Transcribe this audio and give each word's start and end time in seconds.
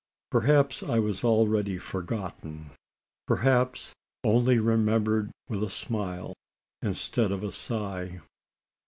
Perhaps 0.31 0.81
I 0.81 0.97
was 0.97 1.23
already 1.23 1.77
forgotten? 1.77 2.71
Perhaps 3.27 3.93
only 4.23 4.57
remembered 4.57 5.29
with 5.47 5.61
a 5.61 5.69
smile, 5.69 6.33
instead 6.81 7.31
of 7.31 7.43
a 7.43 7.51
sigh? 7.51 8.19